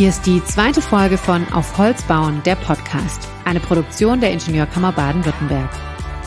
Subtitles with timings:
[0.00, 4.92] Hier ist die zweite Folge von Auf Holz bauen, der Podcast, eine Produktion der Ingenieurkammer
[4.92, 5.68] Baden-Württemberg.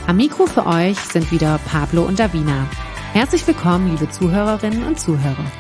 [0.06, 2.70] Am Mikro für euch sind wieder Pablo und Davina.
[3.14, 5.52] Herzlich willkommen, liebe Zuhörerinnen und Zuhörer.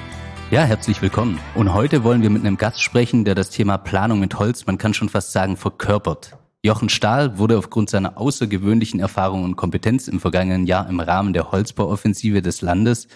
[0.51, 1.39] Ja, herzlich willkommen.
[1.55, 4.77] Und heute wollen wir mit einem Gast sprechen, der das Thema Planung mit Holz, man
[4.77, 6.37] kann schon fast sagen, verkörpert.
[6.61, 11.51] Jochen Stahl wurde aufgrund seiner außergewöhnlichen Erfahrung und Kompetenz im vergangenen Jahr im Rahmen der
[11.51, 13.07] Holzbauoffensive des Landes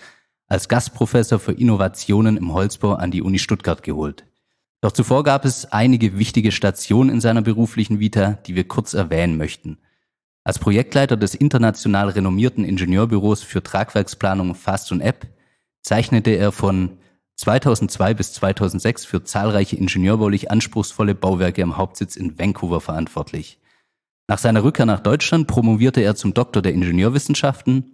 [0.48, 4.24] als Gastprofessor für Innovationen im Holzbau an die Uni Stuttgart geholt.
[4.82, 9.38] Doch zuvor gab es einige wichtige Stationen in seiner beruflichen Vita, die wir kurz erwähnen
[9.38, 9.80] möchten.
[10.44, 15.28] Als Projektleiter des international renommierten Ingenieurbüros für Tragwerksplanung Fast und App
[15.82, 17.00] zeichnete er von
[17.36, 23.60] 2002 bis 2006 für zahlreiche ingenieurbaulich anspruchsvolle Bauwerke am Hauptsitz in Vancouver verantwortlich.
[24.28, 27.94] Nach seiner Rückkehr nach Deutschland promovierte er zum Doktor der Ingenieurwissenschaften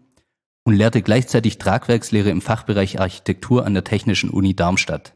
[0.64, 5.16] und lehrte gleichzeitig Tragwerkslehre im Fachbereich Architektur an der Technischen Uni Darmstadt.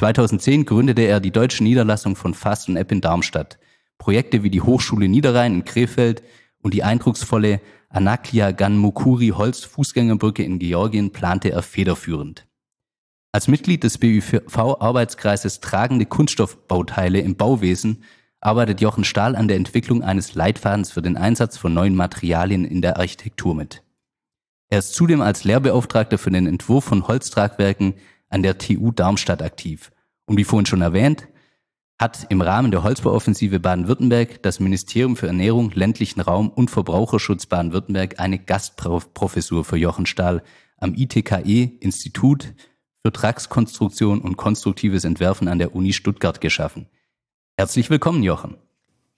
[0.00, 3.58] 2010 gründete er die deutsche Niederlassung von Fast und App in Darmstadt.
[3.98, 6.22] Projekte wie die Hochschule Niederrhein in Krefeld
[6.62, 12.46] und die eindrucksvolle Anaklia Ganmukuri Holzfußgängerbrücke in Georgien plante er federführend.
[13.30, 18.02] Als Mitglied des BÜV-Arbeitskreises Tragende Kunststoffbauteile im Bauwesen
[18.40, 22.80] arbeitet Jochen Stahl an der Entwicklung eines Leitfadens für den Einsatz von neuen Materialien in
[22.80, 23.82] der Architektur mit.
[24.70, 27.96] Er ist zudem als Lehrbeauftragter für den Entwurf von Holztragwerken
[28.30, 29.92] an der TU Darmstadt aktiv.
[30.24, 31.28] Und wie vorhin schon erwähnt,
[32.00, 38.18] hat im Rahmen der Holzbauoffensive Baden-Württemberg das Ministerium für Ernährung, ländlichen Raum und Verbraucherschutz Baden-Württemberg
[38.18, 40.42] eine Gastprofessur für Jochen Stahl
[40.78, 42.54] am ITKE Institut
[43.02, 46.86] für Tragskonstruktion und konstruktives Entwerfen an der Uni Stuttgart geschaffen.
[47.58, 48.56] Herzlich willkommen, Jochen.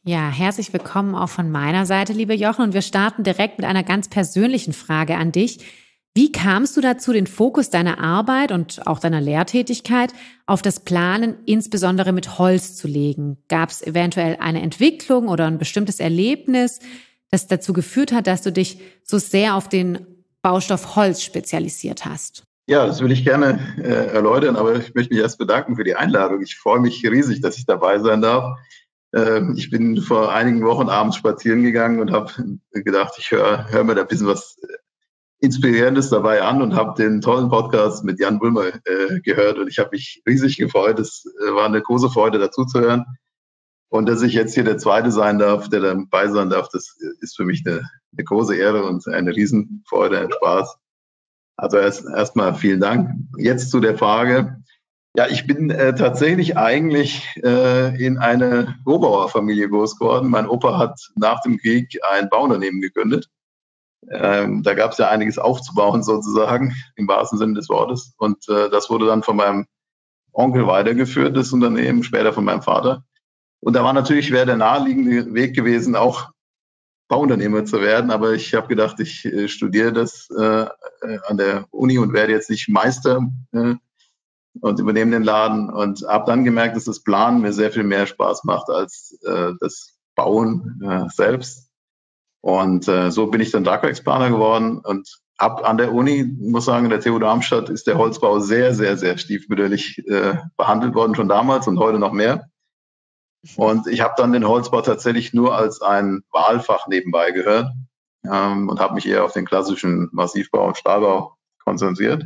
[0.05, 2.63] Ja, herzlich willkommen auch von meiner Seite, liebe Jochen.
[2.63, 5.61] Und wir starten direkt mit einer ganz persönlichen Frage an dich.
[6.15, 10.13] Wie kamst du dazu, den Fokus deiner Arbeit und auch deiner Lehrtätigkeit
[10.45, 13.39] auf das Planen insbesondere mit Holz zu legen?
[13.49, 16.81] Gab es eventuell eine Entwicklung oder ein bestimmtes Erlebnis,
[17.31, 20.07] das dazu geführt hat, dass du dich so sehr auf den
[20.43, 22.43] Baustoff Holz spezialisiert hast?
[22.67, 25.95] Ja, das will ich gerne äh, erläutern, aber ich möchte mich erst bedanken für die
[25.95, 26.43] Einladung.
[26.43, 28.59] Ich freue mich riesig, dass ich dabei sein darf.
[29.15, 32.31] Ähm, ich bin vor einigen Wochen abends spazieren gegangen und habe
[32.73, 34.59] gedacht, ich höre hör mir da ein bisschen was
[35.43, 39.81] Inspirierendes dabei an und habe den tollen Podcast mit Jan Bulmer äh, gehört und ich
[39.81, 41.01] habe mich riesig gefreut.
[41.01, 43.05] Es äh, war eine große Freude, dazu zu hören.
[43.89, 47.35] Und dass ich jetzt hier der Zweite sein darf, der dabei sein darf, das ist
[47.35, 47.83] für mich eine,
[48.13, 50.77] eine große Ehre und eine Riesenfreude, ein Spaß.
[51.57, 53.11] Also erst erstmal vielen Dank.
[53.37, 54.63] Jetzt zu der Frage.
[55.17, 60.31] Ja, ich bin äh, tatsächlich eigentlich äh, in eine Rohbauerfamilie groß geworden.
[60.31, 63.29] Mein Opa hat nach dem Krieg ein Bauunternehmen gegründet
[64.11, 68.15] ähm, da gab es ja einiges aufzubauen sozusagen, im wahrsten Sinne des Wortes.
[68.19, 69.67] Und äh, das wurde dann von meinem
[70.33, 73.05] Onkel weitergeführt, das Unternehmen, später von meinem Vater.
[73.61, 76.31] Und da war natürlich, wäre der naheliegende Weg gewesen, auch
[77.09, 78.11] Bauunternehmer zu werden.
[78.11, 82.33] Aber ich habe gedacht, ich äh, studiere das äh, äh, an der Uni und werde
[82.33, 83.21] jetzt nicht Meister
[83.53, 83.75] äh,
[84.61, 85.71] und übernehme den Laden.
[85.71, 89.53] Und habe dann gemerkt, dass das Planen mir sehr viel mehr Spaß macht als äh,
[89.61, 91.72] das Bauen äh, selbst.
[92.43, 95.09] Und äh, so bin ich dann Tragwerksplaner geworden und
[95.39, 98.97] ab an der Uni, muss sagen, in der TU Darmstadt ist der Holzbau sehr, sehr,
[98.97, 102.49] sehr stiefmütterlich äh, behandelt worden, schon damals und heute noch mehr.
[103.57, 107.73] Und ich habe dann den Holzbau tatsächlich nur als ein Wahlfach nebenbei gehört
[108.25, 112.25] ähm, und habe mich eher auf den klassischen Massivbau und Stahlbau konzentriert.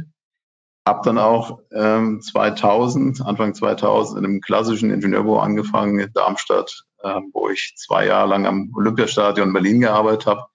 [0.86, 7.30] Habe dann auch ähm, 2000, Anfang 2000 in einem klassischen Ingenieurbüro angefangen in Darmstadt, ähm,
[7.32, 10.46] wo ich zwei Jahre lang am Olympiastadion in Berlin gearbeitet habe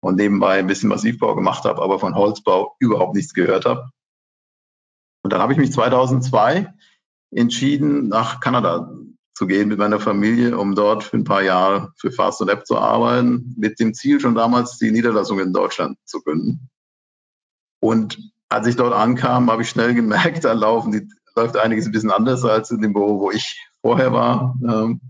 [0.00, 3.90] und nebenbei ein bisschen Massivbau gemacht habe, aber von Holzbau überhaupt nichts gehört habe.
[5.22, 6.72] Und dann habe ich mich 2002
[7.30, 8.92] entschieden, nach Kanada
[9.34, 12.66] zu gehen mit meiner Familie, um dort für ein paar Jahre für Fast und App
[12.66, 16.68] zu arbeiten, mit dem Ziel schon damals die Niederlassung in Deutschland zu gründen.
[17.80, 18.18] Und
[18.48, 22.10] als ich dort ankam, habe ich schnell gemerkt, da laufen die, läuft einiges ein bisschen
[22.10, 24.54] anders als in dem Büro, wo ich vorher war.
[24.62, 25.00] Ähm,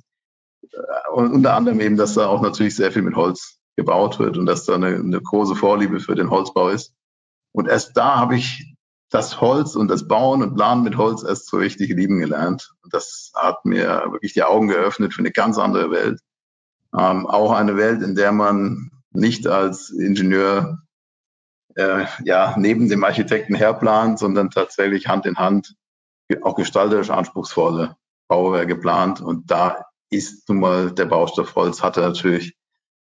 [1.13, 4.47] und unter anderem eben, dass da auch natürlich sehr viel mit Holz gebaut wird und
[4.47, 6.95] dass da eine, eine große Vorliebe für den Holzbau ist.
[7.53, 8.75] Und erst da habe ich
[9.11, 12.73] das Holz und das Bauen und Planen mit Holz erst so richtig lieben gelernt.
[12.91, 16.21] Das hat mir wirklich die Augen geöffnet für eine ganz andere Welt.
[16.99, 20.79] Ähm, auch eine Welt, in der man nicht als Ingenieur
[21.75, 25.75] äh, ja neben dem Architekten herplant, sondern tatsächlich Hand in Hand
[26.43, 27.97] auch gestalterisch anspruchsvolle
[28.29, 29.21] Bauwerke geplant.
[29.21, 32.55] Und da ist nun mal der Baustoff Holz hatte natürlich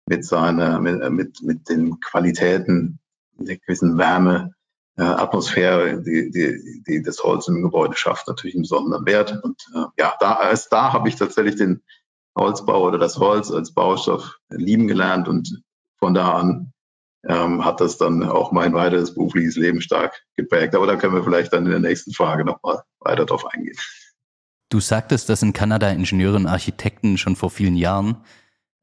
[0.07, 2.99] mit seiner, mit, mit, mit den Qualitäten,
[3.37, 4.53] der gewissen Wärme,
[4.97, 9.39] äh, Atmosphäre, die, die, die das Holz im Gebäude schafft, natürlich einen besonderen Wert.
[9.43, 11.81] Und äh, ja, da, als da habe ich tatsächlich den
[12.37, 15.61] Holzbau oder das Holz als Baustoff lieben gelernt und
[15.99, 16.73] von da an
[17.27, 20.75] ähm, hat das dann auch mein weiteres berufliches Leben stark geprägt.
[20.75, 23.77] Aber da können wir vielleicht dann in der nächsten Frage nochmal weiter drauf eingehen.
[24.75, 28.17] Du sagtest, dass in Kanada Ingenieure und Architekten schon vor vielen Jahren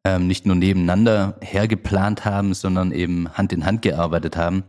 [0.05, 4.65] ähm, nicht nur nebeneinander hergeplant haben, sondern eben Hand in Hand gearbeitet haben.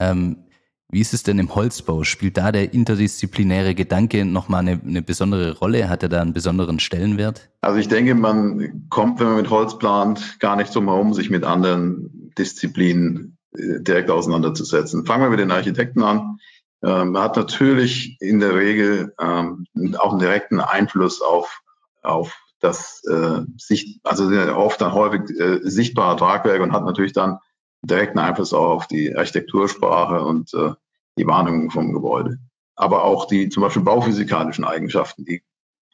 [0.00, 0.46] Ähm,
[0.88, 2.04] wie ist es denn im Holzbau?
[2.04, 5.90] Spielt da der interdisziplinäre Gedanke nochmal eine, eine besondere Rolle?
[5.90, 7.50] Hat er da einen besonderen Stellenwert?
[7.60, 11.28] Also ich denke, man kommt, wenn man mit Holz plant, gar nicht drum herum, sich
[11.28, 15.04] mit anderen Disziplinen äh, direkt auseinanderzusetzen.
[15.04, 16.38] Fangen wir mit den Architekten an.
[16.86, 19.66] Ähm, man hat natürlich in der Regel ähm,
[19.98, 21.62] auch einen direkten Einfluss auf,
[22.02, 27.38] auf das äh, Sicht, also oft dann häufig äh, sichtbare Tragwerke und hat natürlich dann
[27.82, 30.74] direkten Einfluss auch auf die Architektursprache und äh,
[31.18, 32.38] die Warnung vom Gebäude.
[32.76, 35.42] Aber auch die zum Beispiel bauphysikalischen Eigenschaften, die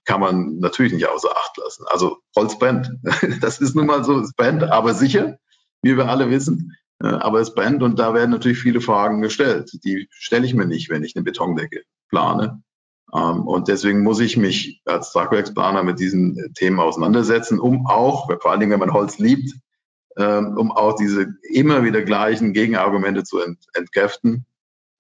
[0.05, 1.85] kann man natürlich nicht außer Acht lassen.
[1.89, 2.91] Also Holz brennt.
[3.41, 5.39] Das ist nun mal so, es brennt, aber sicher,
[5.81, 6.77] wie wir alle wissen.
[7.03, 9.71] Äh, aber es brennt und da werden natürlich viele Fragen gestellt.
[9.85, 12.63] Die stelle ich mir nicht, wenn ich eine Betondecke plane.
[13.13, 18.51] Ähm, und deswegen muss ich mich als Tragwerksplaner mit diesen Themen auseinandersetzen, um auch, vor
[18.51, 19.53] allen Dingen, wenn man Holz liebt,
[20.17, 23.41] ähm, um auch diese immer wieder gleichen Gegenargumente zu
[23.75, 24.47] entkräften.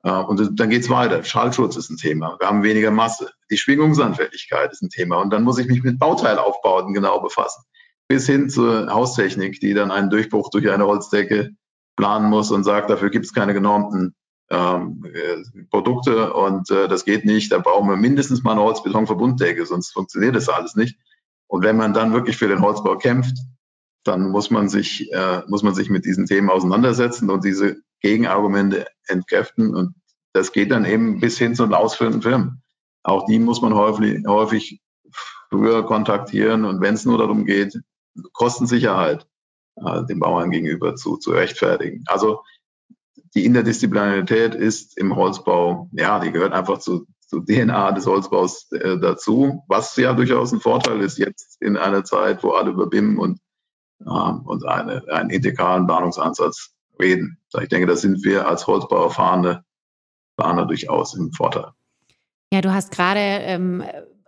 [0.02, 1.22] Äh, und dann geht's weiter.
[1.22, 2.36] Schallschutz ist ein Thema.
[2.40, 3.30] Wir haben weniger Masse.
[3.50, 5.20] Die Schwingungsanfälligkeit ist ein Thema.
[5.20, 7.62] Und dann muss ich mich mit Bauteilaufbauten genau befassen.
[8.08, 11.54] Bis hin zur Haustechnik, die dann einen Durchbruch durch eine Holzdecke
[11.96, 14.14] planen muss und sagt, dafür gibt's keine genormten
[14.50, 17.52] ähm, äh, Produkte und äh, das geht nicht.
[17.52, 20.98] Da brauchen wir mindestens mal eine Holzbetonverbunddecke, sonst funktioniert das alles nicht.
[21.46, 23.36] Und wenn man dann wirklich für den Holzbau kämpft,
[24.04, 28.86] dann muss man sich, äh, muss man sich mit diesen Themen auseinandersetzen und diese Gegenargumente
[29.06, 29.74] entkräften.
[29.74, 29.94] Und
[30.32, 32.62] das geht dann eben bis hin zu den ausführenden Firmen.
[33.02, 34.80] Auch die muss man häufig, häufig
[35.50, 36.64] früher kontaktieren.
[36.64, 37.80] Und wenn es nur darum geht,
[38.32, 39.26] Kostensicherheit
[39.76, 42.04] äh, dem Bauern gegenüber zu, zu rechtfertigen.
[42.06, 42.42] Also
[43.34, 48.98] die Interdisziplinarität ist im Holzbau, ja, die gehört einfach zu, zur DNA des Holzbaus äh,
[48.98, 53.18] dazu, was ja durchaus ein Vorteil ist jetzt in einer Zeit, wo alle über BIM
[53.18, 53.38] und
[54.06, 57.38] ähm, und eine, einen integralen Planungsansatz reden.
[57.60, 59.64] Ich denke, da sind wir als Holzbau erfahrene
[60.36, 61.66] Planer durchaus im Vorteil.
[62.52, 63.82] Ja, du hast gerade ähm,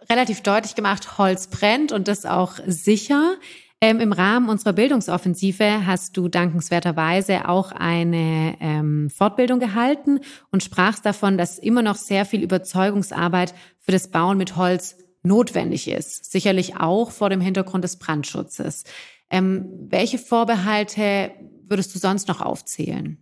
[0.08, 3.36] relativ deutlich gemacht, Holz brennt und das auch sicher.
[3.80, 11.04] Ähm, Im Rahmen unserer Bildungsoffensive hast du dankenswerterweise auch eine ähm, Fortbildung gehalten und sprachst
[11.04, 16.30] davon, dass immer noch sehr viel Überzeugungsarbeit für das Bauen mit Holz notwendig ist.
[16.30, 18.84] Sicherlich auch vor dem Hintergrund des Brandschutzes.
[19.30, 21.32] Ähm, welche Vorbehalte
[21.66, 23.18] würdest du sonst noch aufzählen?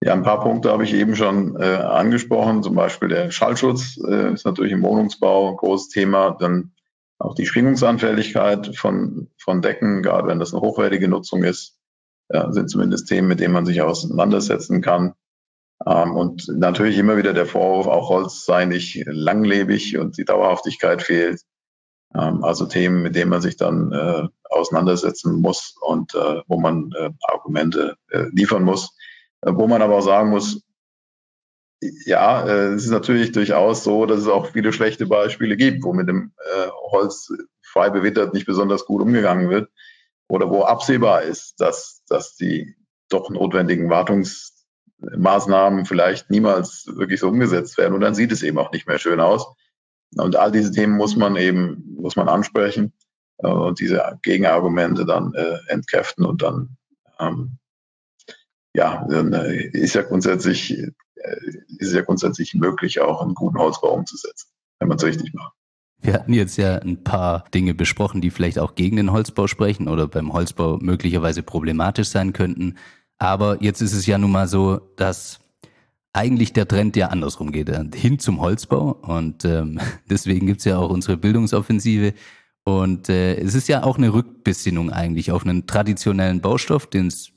[0.00, 2.62] Ja, ein paar Punkte habe ich eben schon äh, angesprochen.
[2.62, 6.36] Zum Beispiel der Schallschutz äh, ist natürlich im Wohnungsbau ein großes Thema.
[6.38, 6.72] Dann
[7.18, 11.78] auch die Schwingungsanfälligkeit von, von Decken, gerade wenn das eine hochwertige Nutzung ist,
[12.30, 15.14] ja, sind zumindest Themen, mit denen man sich auseinandersetzen kann.
[15.86, 21.02] Ähm, und natürlich immer wieder der Vorwurf, auch Holz sei nicht langlebig und die Dauerhaftigkeit
[21.02, 21.42] fehlt.
[22.14, 26.90] Ähm, also Themen, mit denen man sich dann äh, auseinandersetzen muss und äh, wo man
[26.96, 28.96] äh, Argumente äh, liefern muss.
[29.42, 30.62] Äh, wo man aber auch sagen muss,
[31.80, 35.92] ja, äh, es ist natürlich durchaus so, dass es auch viele schlechte Beispiele gibt, wo
[35.92, 39.68] mit dem äh, Holz frei bewittert nicht besonders gut umgegangen wird
[40.28, 42.76] oder wo absehbar ist, dass, dass die
[43.08, 48.72] doch notwendigen Wartungsmaßnahmen vielleicht niemals wirklich so umgesetzt werden und dann sieht es eben auch
[48.72, 49.46] nicht mehr schön aus.
[50.16, 52.92] Und all diese Themen muss man eben, muss man ansprechen
[53.38, 56.76] äh, und diese Gegenargumente dann äh, entkräften und dann,
[57.18, 57.58] ähm,
[58.74, 60.90] ja, äh, ist ja grundsätzlich, äh,
[61.78, 64.48] ist ja grundsätzlich möglich, auch einen guten Holzbau umzusetzen,
[64.80, 65.54] wenn man es richtig macht.
[66.00, 69.88] Wir hatten jetzt ja ein paar Dinge besprochen, die vielleicht auch gegen den Holzbau sprechen
[69.88, 72.74] oder beim Holzbau möglicherweise problematisch sein könnten.
[73.18, 75.40] Aber jetzt ist es ja nun mal so, dass
[76.12, 78.92] eigentlich der Trend ja andersrum geht, äh, hin zum Holzbau.
[78.92, 82.12] Und ähm, deswegen gibt's ja auch unsere Bildungsoffensive.
[82.64, 87.33] Und äh, es ist ja auch eine Rückbesinnung eigentlich auf einen traditionellen Baustoff, den es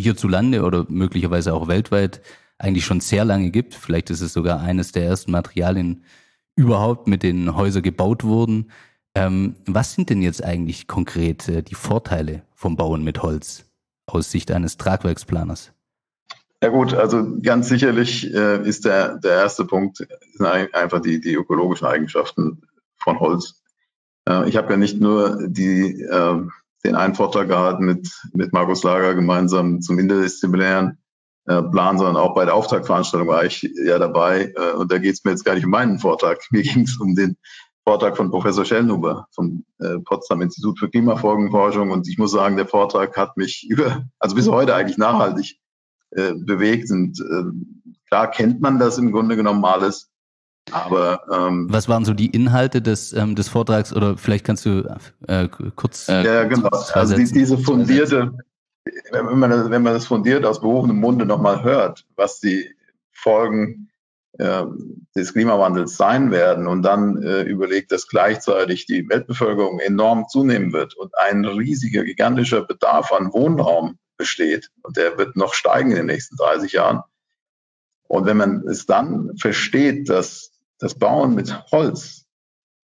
[0.00, 2.20] hierzulande oder möglicherweise auch weltweit
[2.58, 3.74] eigentlich schon sehr lange gibt.
[3.74, 6.04] Vielleicht ist es sogar eines der ersten Materialien
[6.54, 8.70] überhaupt, mit denen Häuser gebaut wurden.
[9.14, 13.64] Ähm, was sind denn jetzt eigentlich konkret äh, die Vorteile vom Bauen mit Holz
[14.06, 15.72] aus Sicht eines Tragwerksplaners?
[16.62, 20.06] Ja gut, also ganz sicherlich äh, ist der, der erste Punkt
[20.40, 22.62] einfach die, die ökologischen Eigenschaften
[22.96, 23.62] von Holz.
[24.28, 26.46] Äh, ich habe ja nicht nur die, äh,
[26.86, 30.98] den einen Vortrag gehabt mit, mit Markus Lager gemeinsam zum interdisziplinären
[31.46, 34.52] äh, Plan, sondern auch bei der Auftaktveranstaltung war ich ja dabei.
[34.56, 36.40] Äh, und da geht es mir jetzt gar nicht um meinen Vortrag.
[36.50, 37.36] Mir ging es um den
[37.84, 41.90] Vortrag von Professor Schellnhuber vom äh, Potsdam Institut für Klimafolgenforschung.
[41.90, 45.58] Und ich muss sagen, der Vortrag hat mich über, also bis heute eigentlich nachhaltig
[46.10, 46.90] äh, bewegt.
[46.90, 50.10] Und äh, klar kennt man das im Grunde genommen alles.
[50.72, 53.92] Aber ähm, was waren so die Inhalte des ähm, des Vortrags?
[53.92, 54.82] Oder vielleicht kannst du
[55.28, 56.68] äh, kurz äh, ja genau.
[56.92, 58.32] also die, diese fundierte
[59.10, 62.74] wenn man das, wenn man das fundiert aus berufenem Munde nochmal hört was die
[63.12, 63.90] Folgen
[64.38, 64.64] äh,
[65.14, 70.94] des Klimawandels sein werden und dann äh, überlegt, dass gleichzeitig die Weltbevölkerung enorm zunehmen wird
[70.94, 76.06] und ein riesiger, gigantischer Bedarf an Wohnraum besteht und der wird noch steigen in den
[76.06, 77.00] nächsten 30 Jahren.
[78.08, 82.26] Und wenn man es dann versteht, dass das Bauen mit Holz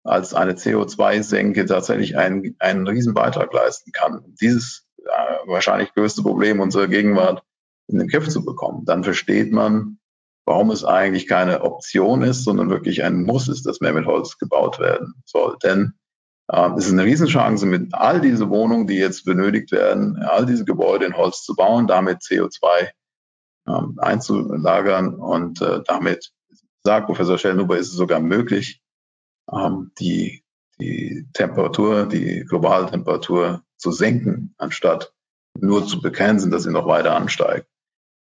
[0.03, 6.59] als eine CO2-Senke tatsächlich einen, einen riesen Beitrag leisten kann, dieses äh, wahrscheinlich größte Problem
[6.59, 7.43] unserer Gegenwart
[7.87, 9.99] in den Griff zu bekommen, dann versteht man,
[10.45, 14.37] warum es eigentlich keine Option ist, sondern wirklich ein Muss ist, dass mehr mit Holz
[14.37, 15.57] gebaut werden soll.
[15.63, 15.93] Denn
[16.51, 20.65] äh, es ist eine Riesenchance, mit all diese Wohnungen, die jetzt benötigt werden, all diese
[20.65, 22.89] Gebäude in Holz zu bauen, damit CO2
[23.67, 26.31] äh, einzulagern und äh, damit,
[26.83, 28.81] sagt Professor Schellnuber, ist es sogar möglich,
[29.51, 30.43] ähm, die,
[30.79, 35.13] die Temperatur, die globale Temperatur zu senken, anstatt
[35.57, 37.67] nur zu begrenzen, dass sie noch weiter ansteigt.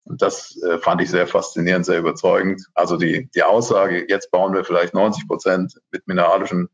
[0.03, 2.65] Und das äh, fand ich sehr faszinierend, sehr überzeugend.
[2.73, 6.69] Also die, die Aussage, jetzt bauen wir vielleicht 90 Prozent mit mineralischen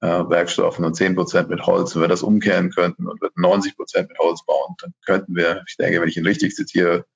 [0.00, 1.94] äh, Werkstoffen und 10 Prozent mit Holz.
[1.94, 5.62] Wenn wir das umkehren könnten und würden 90 Prozent mit Holz bauen, dann könnten wir,
[5.68, 7.06] ich denke, wenn ich ihn richtig zitiere,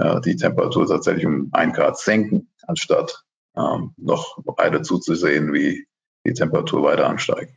[0.00, 3.24] äh, die Temperatur tatsächlich um ein Grad senken, anstatt
[3.56, 5.86] ähm, noch weiter zuzusehen, wie
[6.26, 7.54] die Temperatur weiter ansteigt.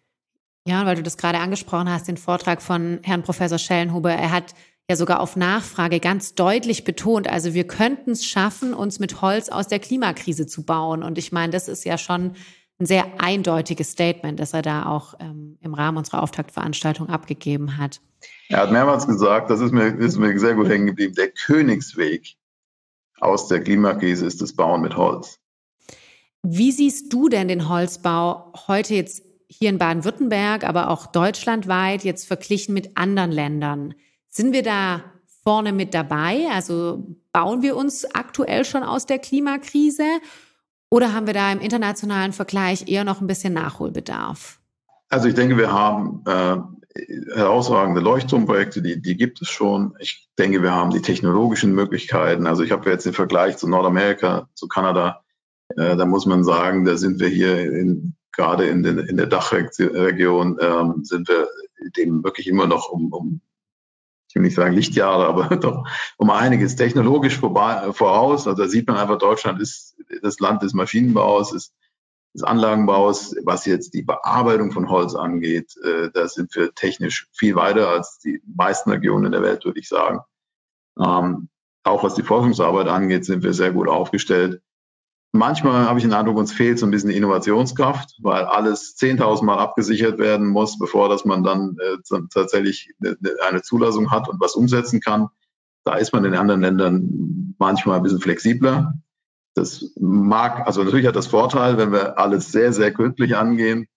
[0.67, 4.11] Ja, weil du das gerade angesprochen hast, den Vortrag von Herrn Professor Schellenhuber.
[4.11, 4.53] Er hat
[4.89, 9.49] ja sogar auf Nachfrage ganz deutlich betont, also wir könnten es schaffen, uns mit Holz
[9.49, 11.03] aus der Klimakrise zu bauen.
[11.03, 12.35] Und ich meine, das ist ja schon
[12.79, 18.01] ein sehr eindeutiges Statement, das er da auch ähm, im Rahmen unserer Auftaktveranstaltung abgegeben hat.
[18.49, 22.35] Er hat mehrmals gesagt, das ist mir, ist mir sehr gut hängen geblieben, der Königsweg
[23.19, 25.39] aus der Klimakrise ist das Bauen mit Holz.
[26.43, 32.27] Wie siehst du denn den Holzbau heute jetzt hier in Baden-Württemberg, aber auch deutschlandweit jetzt
[32.27, 33.93] verglichen mit anderen Ländern?
[34.29, 35.03] Sind wir da
[35.43, 36.47] vorne mit dabei?
[36.51, 40.03] Also bauen wir uns aktuell schon aus der Klimakrise
[40.89, 44.59] oder haben wir da im internationalen Vergleich eher noch ein bisschen Nachholbedarf?
[45.09, 46.57] Also ich denke, wir haben äh,
[46.95, 49.95] herausragende Leuchtturmprojekte, die, die gibt es schon.
[49.99, 52.45] Ich denke, wir haben die technologischen Möglichkeiten.
[52.45, 55.23] Also ich habe jetzt den Vergleich zu Nordamerika, zu Kanada.
[55.69, 59.27] Äh, da muss man sagen, da sind wir hier in, gerade in, den, in der
[59.27, 61.47] Dachregion, ähm, sind wir
[61.97, 63.41] dem wirklich immer noch um, um
[64.29, 68.47] ich will nicht sagen Lichtjahre, aber doch um einiges technologisch vorbei, voraus.
[68.47, 71.73] Also da sieht man einfach, Deutschland ist das Land des Maschinenbaus, ist
[72.33, 77.55] des Anlagenbaus, was jetzt die Bearbeitung von Holz angeht, äh, da sind wir technisch viel
[77.55, 80.19] weiter als die meisten Regionen in der Welt, würde ich sagen.
[80.99, 81.49] Ähm,
[81.83, 84.61] auch was die Forschungsarbeit angeht, sind wir sehr gut aufgestellt.
[85.35, 89.57] Manchmal habe ich den Eindruck, uns fehlt so ein bisschen Innovationskraft, weil alles 10.000 Mal
[89.57, 92.91] abgesichert werden muss, bevor dass man dann äh, tatsächlich
[93.41, 95.29] eine Zulassung hat und was umsetzen kann.
[95.85, 98.93] Da ist man in anderen Ländern manchmal ein bisschen flexibler.
[99.55, 103.87] Das mag, also natürlich hat das Vorteil, wenn wir alles sehr, sehr gründlich angehen,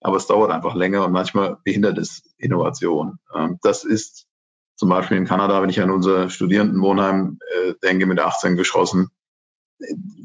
[0.00, 3.18] aber es dauert einfach länger und manchmal behindert es Innovation.
[3.34, 4.26] Ähm, das ist
[4.76, 9.10] zum Beispiel in Kanada, wenn ich an unser Studierendenwohnheim äh, denke, mit 18 geschossen,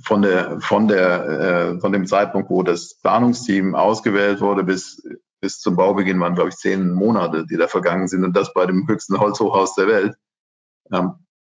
[0.03, 5.03] von der, von der, äh, von dem Zeitpunkt, wo das Planungsteam ausgewählt wurde, bis,
[5.41, 8.65] bis zum Baubeginn waren, glaube ich, zehn Monate, die da vergangen sind und das bei
[8.65, 10.15] dem höchsten Holzhochhaus der Welt.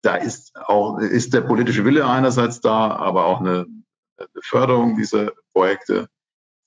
[0.02, 3.66] Da ist auch, ist der politische Wille einerseits da, aber auch eine,
[4.16, 6.08] eine Förderung dieser Projekte,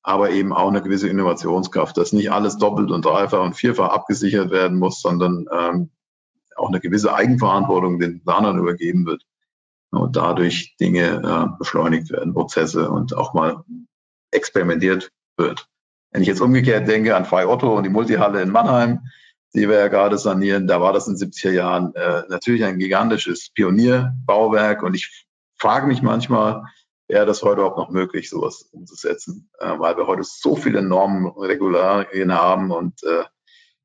[0.04, 4.52] aber eben auch eine gewisse Innovationskraft, dass nicht alles doppelt und dreifach und vierfach abgesichert
[4.52, 5.90] werden muss, sondern ähm,
[6.56, 9.24] auch eine gewisse Eigenverantwortung den Planern übergeben wird
[9.92, 13.64] und dadurch Dinge äh, beschleunigt werden, Prozesse und auch mal
[14.32, 15.68] experimentiert wird.
[16.12, 19.00] Wenn ich jetzt umgekehrt denke an Frei Otto und die Multihalle in Mannheim,
[19.56, 22.78] die wir ja gerade sanieren, da war das in den 70er Jahren äh, natürlich ein
[22.78, 25.26] gigantisches Pionierbauwerk und ich
[25.58, 26.64] frage mich manchmal,
[27.08, 31.28] wäre das heute überhaupt noch möglich, sowas umzusetzen, äh, weil wir heute so viele Normen,
[31.28, 33.24] Regularien haben und äh,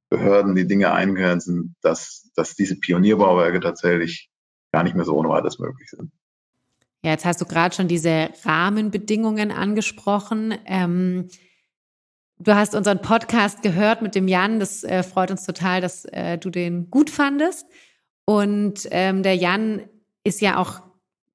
[0.09, 4.29] Behörden, die Dinge eingrenzen, dass, dass diese Pionierbauwerke tatsächlich
[4.73, 6.11] gar nicht mehr so ohne weiteres möglich sind.
[7.03, 10.55] Ja, jetzt hast du gerade schon diese Rahmenbedingungen angesprochen.
[10.67, 11.29] Ähm,
[12.41, 14.59] du hast unseren Podcast gehört mit dem Jan.
[14.59, 17.67] Das äh, freut uns total, dass äh, du den gut fandest.
[18.25, 19.83] Und ähm, der Jan
[20.25, 20.81] ist ja auch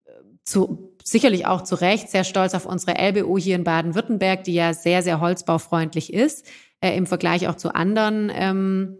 [0.06, 0.12] äh,
[0.44, 4.74] zu, sicherlich auch zu Recht sehr stolz auf unsere LBU hier in Baden-Württemberg, die ja
[4.74, 6.48] sehr, sehr holzbaufreundlich ist,
[6.82, 8.98] äh, im Vergleich auch zu anderen, ähm,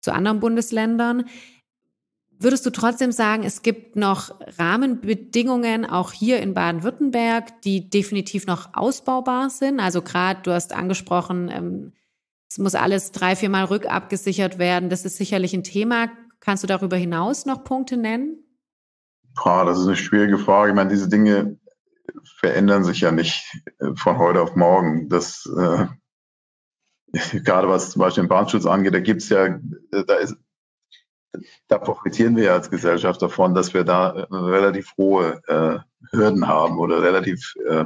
[0.00, 1.24] zu anderen Bundesländern.
[2.40, 8.74] Würdest du trotzdem sagen, es gibt noch Rahmenbedingungen auch hier in Baden-Württemberg, die definitiv noch
[8.74, 9.80] ausbaubar sind?
[9.80, 11.92] Also gerade, du hast angesprochen, ähm,
[12.48, 14.88] es muss alles drei, viermal rückabgesichert werden.
[14.88, 16.10] Das ist sicherlich ein Thema.
[16.38, 18.38] Kannst du darüber hinaus noch Punkte nennen?
[19.34, 20.70] Boah, das ist eine schwierige Frage.
[20.70, 21.58] Ich meine, diese Dinge
[22.38, 25.08] verändern sich ja nicht äh, von heute auf morgen.
[25.08, 25.86] Das äh,
[27.40, 29.58] gerade was zum Beispiel den Bahnschutz angeht, da gibt's ja,
[29.90, 30.36] da ist
[31.68, 35.78] da profitieren wir als Gesellschaft davon, dass wir da äh, relativ hohe äh,
[36.10, 37.84] Hürden haben oder relativ äh,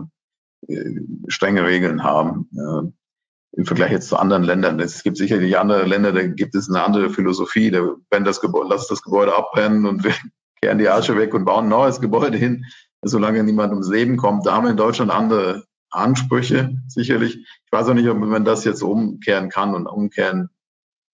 [0.69, 2.49] äh, strenge Regeln haben.
[2.57, 4.81] Äh, Im Vergleich jetzt zu anderen Ländern.
[4.81, 7.71] Es gibt sicherlich andere Länder, da gibt es eine andere Philosophie.
[7.71, 10.15] Da wenn das Gebäude, lass das Gebäude abbrennen und wir
[10.61, 12.65] kehren die Asche weg und bauen ein neues Gebäude hin,
[13.03, 14.47] solange niemand ums Leben kommt.
[14.47, 17.37] Da haben wir in Deutschland andere Ansprüche, sicherlich.
[17.37, 20.49] Ich weiß auch nicht, ob man das jetzt umkehren kann und umkehren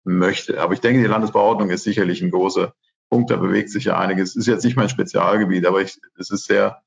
[0.05, 0.61] möchte.
[0.61, 2.75] Aber ich denke, die Landesbauordnung ist sicherlich ein großer
[3.11, 3.31] Punkt.
[3.31, 4.31] Da bewegt sich ja einiges.
[4.31, 6.83] Es ist jetzt nicht mein Spezialgebiet, aber ich, es ist sehr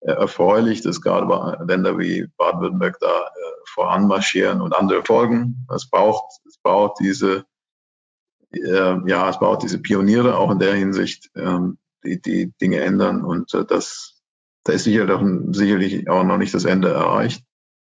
[0.00, 5.66] äh, erfreulich, dass gerade Länder wie Baden-Württemberg da äh, voranmarschieren und andere folgen.
[5.74, 7.44] Es braucht, es braucht diese,
[8.52, 13.24] äh, ja, es braucht diese Pioniere auch in der Hinsicht, ähm, die die Dinge ändern.
[13.24, 14.22] Und äh, das,
[14.64, 17.44] da ist sicher doch ein, sicherlich auch noch nicht das Ende erreicht.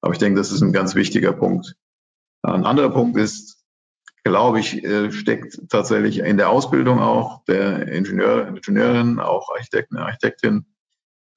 [0.01, 1.75] Aber ich denke, das ist ein ganz wichtiger Punkt.
[2.43, 3.54] Ein anderer Punkt ist,
[4.25, 10.65] glaube ich, äh, steckt tatsächlich in der Ausbildung auch der Ingenieur, Ingenieurin, auch Architekten, Architektin,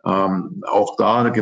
[0.06, 1.32] ähm, auch da eine,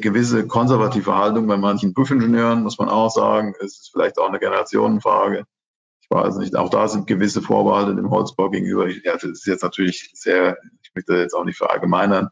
[0.00, 3.54] gewisse konservative Haltung bei manchen Prüfingenieuren, muss man auch sagen.
[3.60, 5.44] Es ist vielleicht auch eine Generationenfrage.
[6.00, 8.88] Ich weiß nicht, auch da sind gewisse Vorbehalte dem Holzbau gegenüber.
[8.88, 12.30] Ja, das ist jetzt natürlich sehr, ich möchte jetzt auch nicht verallgemeinern,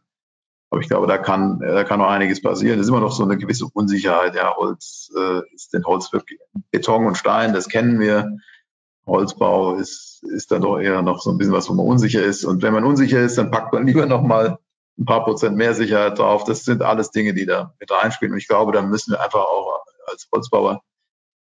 [0.71, 2.79] aber ich glaube, da kann, da kann noch einiges passieren.
[2.79, 4.35] Es ist immer noch so eine gewisse Unsicherheit.
[4.35, 8.39] Ja, Holz äh, ist denn Holz wirklich Beton und Stein, das kennen wir.
[9.07, 12.45] Holzbau ist, ist dann doch eher noch so ein bisschen was, wo man unsicher ist.
[12.45, 14.59] Und wenn man unsicher ist, dann packt man lieber noch mal
[14.99, 16.45] ein paar Prozent mehr Sicherheit drauf.
[16.45, 18.33] Das sind alles Dinge, die da mit reinspielen.
[18.33, 20.83] Und ich glaube, da müssen wir einfach auch als Holzbauer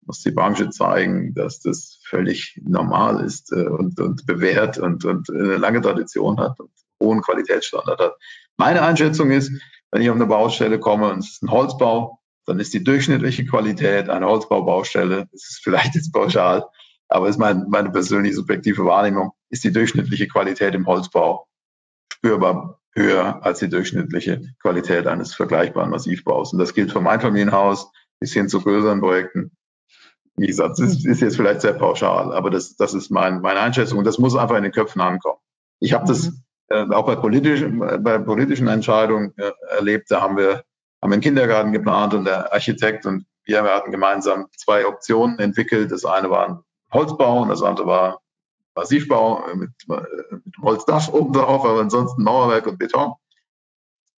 [0.06, 5.30] muss die Branche zeigen, dass das völlig normal ist äh, und, und bewährt und, und
[5.30, 6.72] eine lange Tradition hat und
[7.02, 8.16] hohen Qualitätsstandard hat.
[8.58, 9.52] Meine Einschätzung ist,
[9.92, 13.46] wenn ich auf eine Baustelle komme und es ist ein Holzbau, dann ist die durchschnittliche
[13.46, 16.66] Qualität einer Holzbaubaustelle, das ist vielleicht jetzt pauschal,
[17.12, 21.48] aber ist mein, meine persönliche subjektive Wahrnehmung, ist die durchschnittliche Qualität im Holzbau
[22.12, 26.54] spürbar höher als die durchschnittliche Qualität eines vergleichbaren Massivbaus.
[26.54, 29.52] Und das gilt vom Einfamilienhaus bis hin zu größeren Projekten.
[30.36, 34.00] Wie gesagt, das ist jetzt vielleicht sehr pauschal, aber das, das ist mein, meine Einschätzung
[34.00, 35.40] und das muss einfach in den Köpfen ankommen.
[35.80, 36.32] Ich habe das
[36.70, 40.10] äh, auch bei politischen, bei politischen Entscheidungen äh, erlebt.
[40.10, 40.64] Da haben wir
[41.02, 45.92] haben einen Kindergarten geplant und der Architekt und wir hatten gemeinsam zwei Optionen entwickelt.
[45.92, 48.22] Das eine war Holzbau und das andere war
[48.76, 53.14] Massivbau mit, mit Holzdach oben drauf, aber ansonsten Mauerwerk und Beton.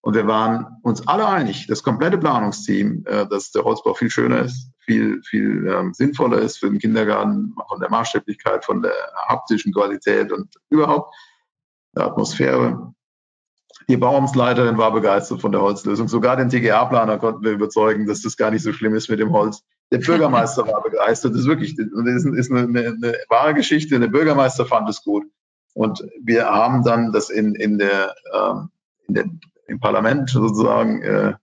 [0.02, 4.42] Und wir waren uns alle einig, das komplette Planungsteam, äh, dass der Holzbau viel schöner
[4.42, 8.94] ist, viel, viel ähm, sinnvoller ist für den Kindergarten, von der Maßstäblichkeit, von der
[9.28, 11.16] haptischen Qualität und überhaupt
[11.96, 12.94] der Atmosphäre.
[13.88, 16.10] Die Bauamtsleiterin war begeistert von der Holzlösung.
[16.10, 19.32] Sogar den TGA-Planer konnten wir überzeugen, dass das gar nicht so schlimm ist mit dem
[19.32, 19.64] Holz.
[19.94, 21.34] Der Bürgermeister war begeistert.
[21.34, 21.86] Das ist wirklich, das
[22.26, 24.00] ist eine, eine, eine wahre Geschichte.
[24.00, 25.24] Der Bürgermeister fand es gut.
[25.76, 28.70] Und wir haben dann das in, in der, ähm,
[29.08, 29.26] in der,
[29.68, 31.34] im Parlament sozusagen, äh,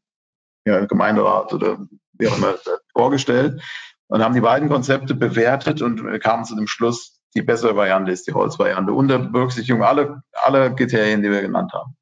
[0.67, 1.79] ja, Gemeinderat oder
[2.15, 2.57] wie auch immer,
[2.93, 3.63] vorgestellt
[4.09, 8.27] und haben die beiden Konzepte bewertet und kamen zu dem Schluss, die bessere Variante ist
[8.27, 11.97] die Holzvariante unter Berücksichtigung aller, aller Kriterien, die wir genannt haben.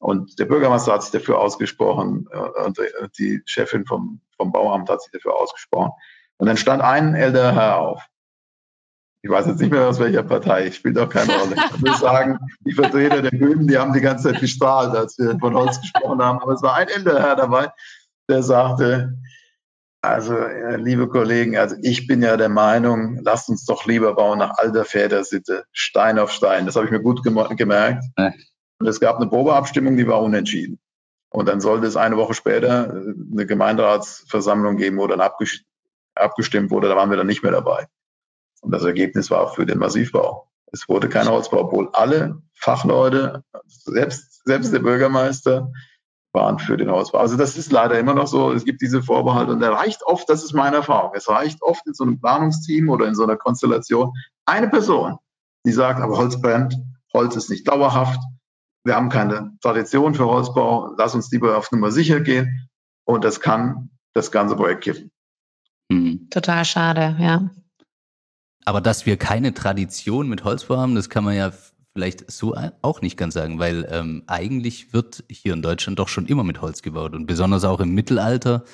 [0.00, 2.78] Und der Bürgermeister hat sich dafür ausgesprochen äh, und
[3.18, 5.92] die Chefin vom, vom Bauamt hat sich dafür ausgesprochen.
[6.38, 8.02] Und dann stand ein älterer Herr auf.
[9.22, 11.54] Ich weiß jetzt nicht mehr aus welcher Partei, spielt auch keine Rolle.
[11.76, 15.38] Ich will sagen, die Vertreter der Grünen, die haben die ganze Zeit gestrahlt, als wir
[15.38, 16.40] von Holz gesprochen haben.
[16.40, 17.70] Aber es war ein älterer Herr dabei,
[18.30, 19.18] der sagte,
[20.00, 24.38] also, äh, liebe Kollegen, also ich bin ja der Meinung, lasst uns doch lieber bauen
[24.38, 26.64] nach alter Vätersitte, Stein auf Stein.
[26.64, 28.04] Das habe ich mir gut gemerkt.
[28.80, 30.80] Und es gab eine Probeabstimmung, die war unentschieden.
[31.30, 36.88] Und dann sollte es eine Woche später äh, eine Gemeinderatsversammlung geben, wo dann abgestimmt wurde,
[36.88, 37.86] da waren wir dann nicht mehr dabei.
[38.62, 40.50] Und das Ergebnis war für den Massivbau.
[40.72, 45.70] Es wurde kein Holzbau, obwohl alle Fachleute, selbst, selbst der Bürgermeister,
[46.32, 47.18] waren für den Holzbau.
[47.18, 48.52] Also das ist leider immer noch so.
[48.52, 51.84] Es gibt diese Vorbehalte und da reicht oft, das ist meine Erfahrung, es reicht oft
[51.86, 54.12] in so einem Planungsteam oder in so einer Konstellation
[54.46, 55.18] eine Person,
[55.66, 56.76] die sagt, aber Holz brennt,
[57.12, 58.20] Holz ist nicht dauerhaft,
[58.84, 62.68] wir haben keine Tradition für Holzbau, lass uns lieber auf Nummer sicher gehen
[63.04, 65.10] und das kann das ganze Projekt kippen.
[65.90, 66.28] Mhm.
[66.30, 67.50] Total schade, ja.
[68.64, 71.52] Aber dass wir keine Tradition mit Holzbau haben, das kann man ja
[71.92, 76.26] vielleicht so auch nicht ganz sagen, weil ähm, eigentlich wird hier in Deutschland doch schon
[76.26, 78.64] immer mit Holz gebaut und besonders auch im Mittelalter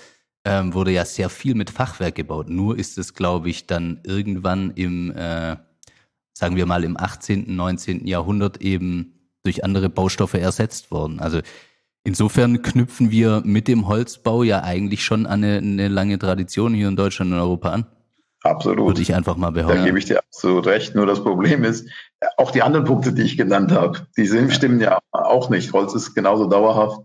[0.45, 2.49] ähm, wurde ja sehr viel mit Fachwerk gebaut.
[2.49, 5.57] Nur ist es, glaube ich, dann irgendwann im, äh,
[6.35, 8.07] sagen wir mal, im 18., 19.
[8.07, 9.16] Jahrhundert eben
[9.47, 11.21] durch andere Baustoffe ersetzt worden.
[11.21, 11.41] Also
[12.05, 16.89] insofern knüpfen wir mit dem Holzbau ja eigentlich schon an eine, eine lange Tradition hier
[16.89, 17.87] in Deutschland und Europa an.
[18.43, 18.87] Absolut.
[18.87, 19.79] Würde ich einfach mal behaupten.
[19.79, 20.95] Da gebe ich dir absolut recht.
[20.95, 21.89] Nur das Problem ist,
[22.37, 25.73] auch die anderen Punkte, die ich genannt habe, die stimmen ja auch nicht.
[25.73, 27.01] Holz ist genauso dauerhaft.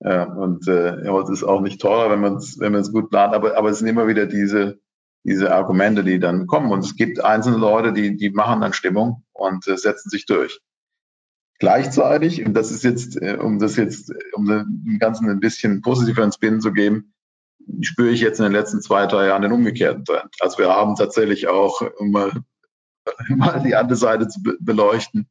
[0.00, 3.34] Äh, und äh, Holz ist auch nicht teurer, wenn man es wenn man's gut plant.
[3.34, 4.78] Aber, aber es sind immer wieder diese,
[5.24, 6.70] diese Argumente, die dann kommen.
[6.70, 10.60] Und es gibt einzelne Leute, die, die machen dann Stimmung und äh, setzen sich durch.
[11.58, 16.30] Gleichzeitig, und das ist jetzt, äh, um das jetzt, um dem Ganzen ein bisschen positiver
[16.30, 17.14] Spin zu geben,
[17.80, 20.34] spüre ich jetzt in den letzten zwei, drei Jahren den umgekehrten Trend.
[20.40, 22.32] Also wir haben tatsächlich auch, um mal,
[23.28, 25.28] mal die andere Seite zu beleuchten,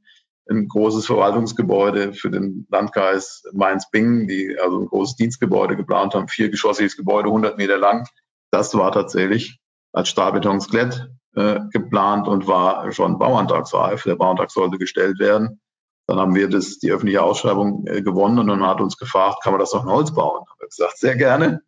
[0.50, 6.96] ein großes Verwaltungsgebäude für den Landkreis Mainz-Bingen, die also ein großes Dienstgebäude geplant haben, viergeschossiges
[6.96, 8.08] Gebäude, 100 Meter lang.
[8.52, 9.60] Das war tatsächlich
[9.92, 14.04] als Stahlbetonskelett äh, geplant und war schon bauantragsreif.
[14.04, 15.60] Der Bauantrag sollte gestellt werden.
[16.08, 19.52] Dann haben wir das, die öffentliche Ausschreibung äh, gewonnen und dann hat uns gefragt, kann
[19.52, 20.40] man das noch in Holz bauen?
[20.40, 21.62] Haben wir gesagt, sehr gerne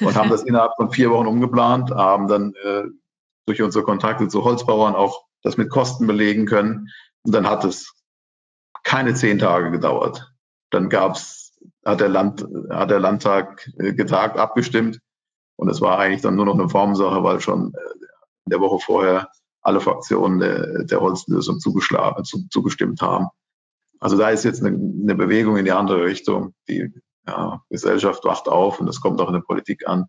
[0.00, 2.84] und haben das innerhalb von vier Wochen umgeplant, haben dann äh,
[3.46, 6.88] durch unsere Kontakte zu Holzbauern auch das mit Kosten belegen können.
[7.22, 7.94] Und dann hat es
[8.82, 10.32] keine zehn Tage gedauert.
[10.70, 15.00] Dann gab's, hat der Land, hat der Landtag äh, getagt, abgestimmt.
[15.56, 17.92] Und es war eigentlich dann nur noch eine Formsache, weil schon äh,
[18.44, 19.28] in der Woche vorher
[19.62, 23.28] alle Fraktionen der, der Holzlösung zugestimmt haben.
[24.00, 26.92] Also da ist jetzt eine, eine Bewegung in die andere Richtung, die
[27.26, 30.06] ja, Gesellschaft wacht auf und es kommt auch in der Politik an.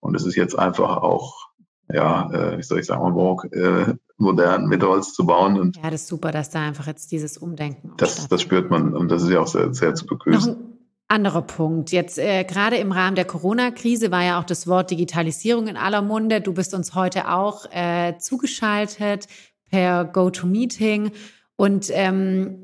[0.00, 1.48] Und es ist jetzt einfach auch,
[1.92, 5.58] ja, äh, wie soll ich sagen, en äh, modern mit Holz zu bauen.
[5.58, 8.94] Und ja, das ist super, dass da einfach jetzt dieses Umdenken Das, das spürt man
[8.94, 10.52] und das ist ja auch sehr, sehr zu begrüßen.
[10.52, 11.90] Noch ein anderer Punkt.
[11.90, 16.02] Jetzt äh, gerade im Rahmen der Corona-Krise war ja auch das Wort Digitalisierung in aller
[16.02, 16.40] Munde.
[16.40, 19.26] Du bist uns heute auch äh, zugeschaltet
[19.70, 21.12] per GoToMeeting.
[21.56, 22.63] Und ähm,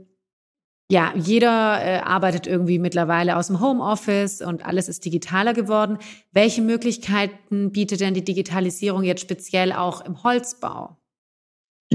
[0.91, 5.99] ja, jeder äh, arbeitet irgendwie mittlerweile aus dem Homeoffice und alles ist digitaler geworden.
[6.33, 10.97] Welche Möglichkeiten bietet denn die Digitalisierung jetzt speziell auch im Holzbau?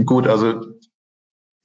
[0.05, 0.61] Gut, also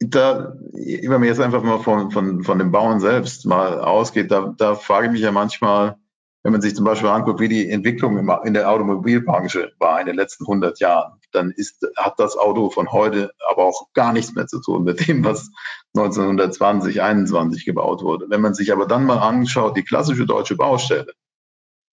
[0.00, 4.52] da, wenn man jetzt einfach mal von, von, von dem Bauen selbst mal ausgeht, da,
[4.56, 5.96] da frage ich mich ja manchmal,
[6.42, 10.16] wenn man sich zum Beispiel anguckt, wie die Entwicklung in der Automobilbranche war in den
[10.16, 14.46] letzten 100 Jahren dann ist, hat das Auto von heute aber auch gar nichts mehr
[14.46, 15.50] zu tun mit dem, was
[15.96, 18.26] 1920, 21 gebaut wurde.
[18.28, 21.12] Wenn man sich aber dann mal anschaut, die klassische deutsche Baustelle,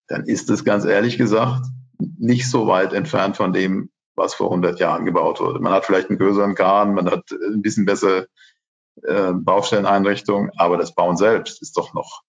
[0.07, 1.65] dann ist es ganz ehrlich gesagt
[1.99, 5.59] nicht so weit entfernt von dem, was vor 100 Jahren gebaut wurde.
[5.59, 8.27] Man hat vielleicht einen größeren Kahn, man hat ein bisschen bessere
[9.03, 12.23] äh, Baustelleneinrichtungen, aber das Bauen selbst ist doch noch,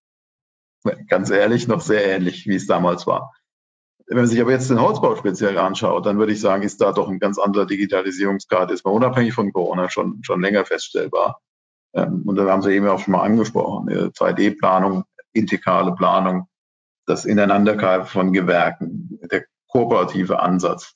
[1.08, 3.32] ganz ehrlich, noch sehr ähnlich, wie es damals war.
[4.08, 6.92] Wenn man sich aber jetzt den Holzbau speziell anschaut, dann würde ich sagen, ist da
[6.92, 11.40] doch ein ganz anderer Digitalisierungsgrad, ist mal unabhängig von Corona schon, schon länger feststellbar.
[11.92, 16.48] Ähm, und da haben Sie eben auch schon mal angesprochen, 3D-Planung, integrale Planung,
[17.04, 20.94] das Ineinandergreifen von Gewerken, der kooperative Ansatz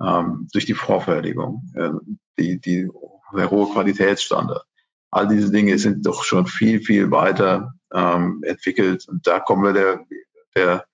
[0.00, 1.90] ähm, durch die Vorfertigung, äh,
[2.38, 2.88] die, die,
[3.34, 4.64] der hohe Qualitätsstandard.
[5.10, 9.06] All diese Dinge sind doch schon viel, viel weiter ähm, entwickelt.
[9.08, 10.00] Und da kommen wir der,
[10.54, 10.86] der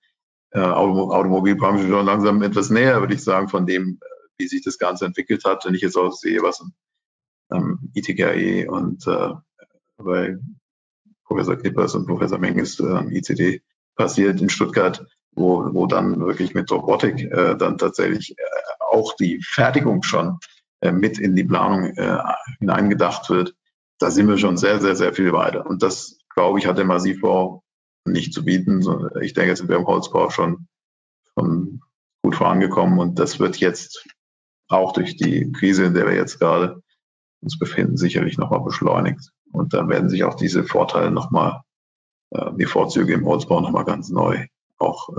[0.53, 4.05] äh, Automobilbranche schon langsam etwas näher, würde ich sagen, von dem, äh,
[4.37, 5.65] wie sich das Ganze entwickelt hat.
[5.65, 6.63] Wenn ich jetzt auch sehe, was
[7.51, 9.29] ähm, ITKE und äh,
[9.97, 10.37] bei
[11.25, 13.61] Professor Klippers und Professor Menges äh, ICD
[13.95, 18.43] passiert in Stuttgart, wo, wo dann wirklich mit Robotik äh, dann tatsächlich äh,
[18.91, 20.37] auch die Fertigung schon
[20.81, 22.19] äh, mit in die Planung äh,
[22.59, 23.55] hineingedacht wird.
[23.99, 25.65] Da sind wir schon sehr, sehr, sehr viel weiter.
[25.65, 27.62] Und das, glaube ich, hat der Massivbau
[28.05, 28.85] nicht zu bieten.
[29.21, 30.67] Ich denke, jetzt sind wir im Holzbau schon,
[31.37, 31.81] schon
[32.21, 34.05] gut vorangekommen und das wird jetzt
[34.67, 36.81] auch durch die Krise, in der wir jetzt gerade
[37.41, 39.31] uns befinden, sicherlich nochmal beschleunigt.
[39.51, 41.61] Und dann werden sich auch diese Vorteile nochmal,
[42.31, 45.09] äh, die Vorzüge im Holzbau nochmal ganz neu auch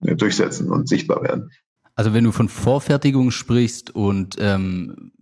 [0.00, 1.50] äh, durchsetzen und sichtbar werden.
[1.94, 5.12] Also wenn du von Vorfertigung sprichst und ähm,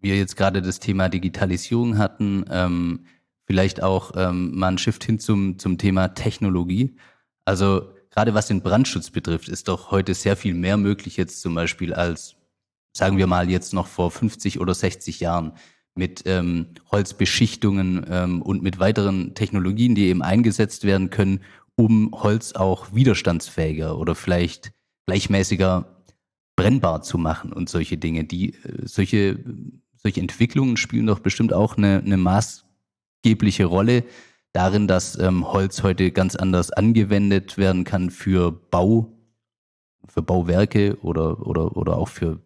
[0.00, 3.06] wir jetzt gerade das Thema Digitalisierung hatten, ähm,
[3.46, 6.96] vielleicht auch ähm, mal ein Shift hin zum, zum Thema Technologie.
[7.44, 11.54] Also gerade was den Brandschutz betrifft, ist doch heute sehr viel mehr möglich jetzt zum
[11.54, 12.36] Beispiel als,
[12.92, 15.52] sagen wir mal, jetzt noch vor 50 oder 60 Jahren.
[15.98, 21.40] mit ähm, Holzbeschichtungen ähm, und mit weiteren Technologien, die eben eingesetzt werden können,
[21.74, 24.72] um Holz auch widerstandsfähiger oder vielleicht
[25.06, 26.02] gleichmäßiger
[26.54, 28.24] brennbar zu machen und solche Dinge.
[28.24, 29.42] Die äh, solche
[30.06, 32.16] solche Entwicklungen spielen doch bestimmt auch eine, eine
[33.26, 34.04] maßgebliche Rolle
[34.52, 39.12] darin, dass ähm, Holz heute ganz anders angewendet werden kann für Bau,
[40.06, 42.38] für Bauwerke oder, oder, oder auch für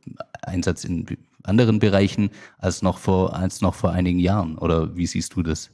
[0.43, 1.07] Einsatz in
[1.45, 4.59] anderen Bereichen als noch vor, als noch vor einigen Jahren.
[4.59, 5.71] Oder wie siehst du das?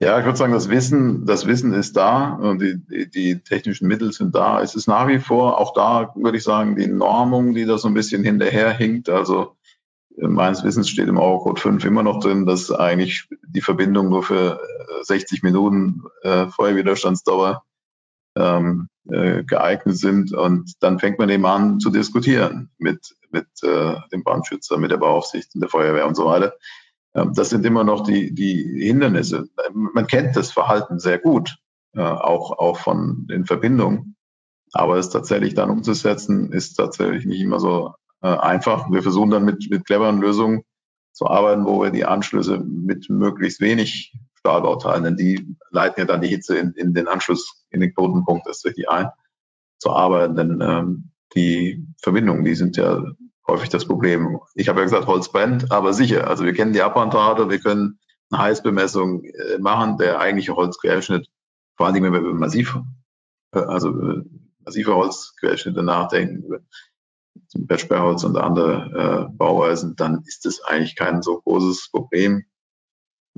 [0.00, 4.12] Ja, ich würde sagen, das Wissen, das Wissen ist da und die, die, technischen Mittel
[4.12, 4.60] sind da.
[4.60, 7.86] Es ist nach wie vor auch da, würde ich sagen, die Normung, die da so
[7.86, 9.08] ein bisschen hinterherhinkt.
[9.08, 9.54] Also
[10.16, 14.60] meines Wissens steht im Eurocode 5 immer noch drin, dass eigentlich die Verbindung nur für
[15.02, 17.64] 60 Minuten äh, Feuerwiderstandsdauer
[18.36, 20.32] ähm, äh, geeignet sind.
[20.32, 24.98] Und dann fängt man eben an zu diskutieren mit, mit äh, dem Brandschützer, mit der
[24.98, 26.54] Beaufsichtigung der Feuerwehr und so weiter.
[27.14, 29.48] Ähm, das sind immer noch die, die Hindernisse.
[29.72, 31.56] Man kennt das Verhalten sehr gut,
[31.94, 34.16] äh, auch, auch von den Verbindungen.
[34.72, 38.90] Aber es tatsächlich dann umzusetzen, ist tatsächlich nicht immer so äh, einfach.
[38.90, 40.62] Wir versuchen dann mit, mit cleveren Lösungen
[41.12, 46.20] zu arbeiten, wo wir die Anschlüsse mit möglichst wenig Stahlbauteilen, denn die leiten ja dann
[46.20, 49.08] die Hitze in, in den Anschluss, in den Knotenpunkt erst richtig ein,
[49.78, 50.34] zu arbeiten.
[50.34, 53.02] Denn ähm, die Verbindungen, die sind ja
[53.46, 54.40] häufig das Problem.
[54.54, 56.28] Ich habe ja gesagt, Holz brennt, aber sicher.
[56.28, 57.98] Also wir kennen die Abwandrate, wir können
[58.30, 61.28] eine Heißbemessung äh, machen, der eigentliche Holzquerschnitt,
[61.76, 62.78] vor allen Dingen, wenn wir über massiv,
[63.52, 64.24] äh, also äh,
[64.64, 66.66] massive Holzquerschnitte nachdenken,
[67.48, 72.44] zum Sperrholz und andere äh, Bauweisen, dann ist das eigentlich kein so großes Problem.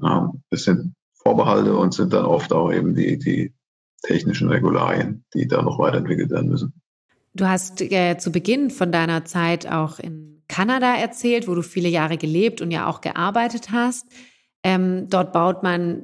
[0.02, 3.54] Ähm, es sind Vorbehalte und sind dann oft auch eben die, die
[4.02, 6.80] technischen Regularien, die da noch weiterentwickelt werden müssen.
[7.34, 11.88] Du hast äh, zu Beginn von deiner Zeit auch in Kanada erzählt, wo du viele
[11.88, 14.06] Jahre gelebt und ja auch gearbeitet hast.
[14.62, 16.02] Ähm, dort baut man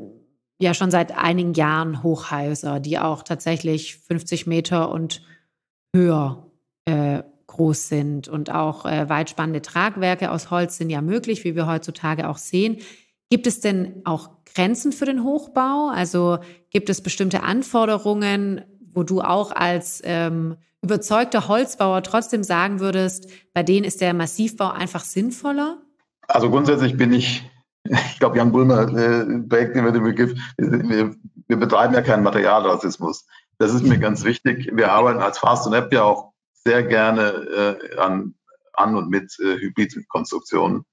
[0.58, 5.22] ja schon seit einigen Jahren Hochhäuser, die auch tatsächlich 50 Meter und
[5.94, 6.50] höher
[6.86, 8.28] äh, groß sind.
[8.28, 12.78] Und auch äh, weitspannende Tragwerke aus Holz sind ja möglich, wie wir heutzutage auch sehen.
[13.28, 15.90] Gibt es denn auch Grenzen für den Hochbau?
[15.92, 16.38] Also
[16.70, 23.62] gibt es bestimmte Anforderungen, wo du auch als ähm, überzeugter Holzbauer trotzdem sagen würdest, bei
[23.62, 25.78] denen ist der Massivbau einfach sinnvoller?
[26.26, 27.48] Also grundsätzlich bin ich,
[27.84, 31.14] ich glaube, Jan Bulmer äh, prägt immer den Begriff, wir,
[31.48, 33.26] wir betreiben ja keinen Materialrassismus.
[33.58, 34.70] Das ist mir ganz wichtig.
[34.72, 36.29] Wir arbeiten als Fast und App ja auch
[36.64, 38.34] sehr gerne äh, an,
[38.72, 40.84] an und mit äh, Hybridkonstruktionen.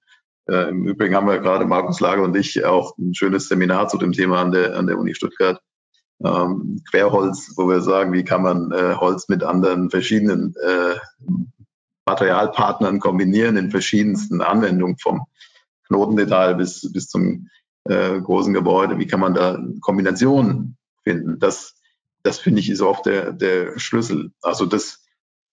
[0.49, 3.97] Äh, Im Übrigen haben wir gerade Markus Lager und ich auch ein schönes Seminar zu
[3.97, 5.61] dem Thema an der, an der Uni Stuttgart.
[6.23, 10.95] Ähm, Querholz, wo wir sagen, wie kann man äh, Holz mit anderen verschiedenen äh,
[12.07, 15.25] Materialpartnern kombinieren in verschiedensten Anwendungen vom
[15.87, 17.49] Knotendetail bis, bis zum
[17.83, 18.97] äh, großen Gebäude.
[18.97, 21.39] Wie kann man da Kombinationen finden?
[21.39, 21.75] Das,
[22.23, 24.31] das finde ich ist oft der, der Schlüssel.
[24.41, 25.05] Also das,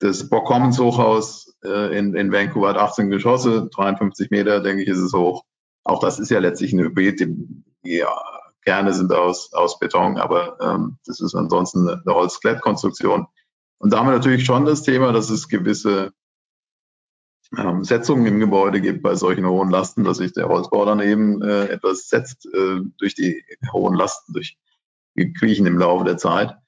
[0.05, 4.89] das Brock Commons Hochhaus äh, in, in Vancouver hat 18 Geschosse, 53 Meter, denke ich,
[4.89, 5.45] ist es hoch.
[5.83, 7.21] Auch das ist ja letztlich ein Hybrid.
[7.21, 7.35] Die,
[7.85, 8.05] die
[8.67, 13.27] Kerne sind aus, aus Beton, aber ähm, das ist ansonsten eine, eine Holzklettkonstruktion.
[13.79, 16.13] Und da haben wir natürlich schon das Thema, dass es gewisse
[17.57, 21.41] ähm, Setzungen im Gebäude gibt bei solchen hohen Lasten, dass sich der Holzbau dann eben
[21.41, 24.59] äh, etwas setzt äh, durch die hohen Lasten, durch
[25.17, 26.59] die Kriechen im Laufe der Zeit.